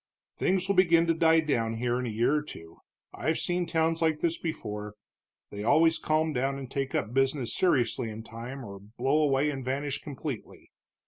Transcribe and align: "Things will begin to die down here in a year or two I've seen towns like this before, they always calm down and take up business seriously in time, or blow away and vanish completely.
"Things 0.35 0.67
will 0.67 0.73
begin 0.73 1.05
to 1.05 1.13
die 1.13 1.41
down 1.41 1.75
here 1.75 1.99
in 1.99 2.07
a 2.07 2.09
year 2.09 2.33
or 2.33 2.41
two 2.41 2.79
I've 3.13 3.37
seen 3.37 3.67
towns 3.67 4.01
like 4.01 4.17
this 4.17 4.39
before, 4.39 4.95
they 5.51 5.63
always 5.63 5.99
calm 5.99 6.33
down 6.33 6.57
and 6.57 6.71
take 6.71 6.95
up 6.95 7.13
business 7.13 7.53
seriously 7.53 8.09
in 8.09 8.23
time, 8.23 8.65
or 8.65 8.79
blow 8.79 9.21
away 9.21 9.51
and 9.51 9.63
vanish 9.63 10.01
completely. 10.01 10.71